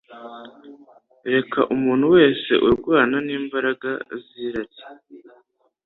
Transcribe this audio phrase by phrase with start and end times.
[1.33, 3.89] Reka umuntu wese urwana n’imbaraga
[4.23, 4.79] z’irari